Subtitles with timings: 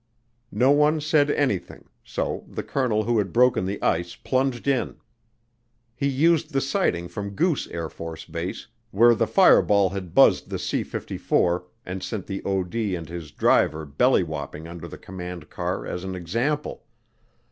[0.55, 4.95] No one said anything, so the colonel who had broken the ice plunged in.
[5.95, 11.67] He used the sighting from Goose AFB, where the fireball had buzzed the C 54
[11.85, 16.15] and sent the OD and his driver belly whopping under the command car as an
[16.15, 16.83] example.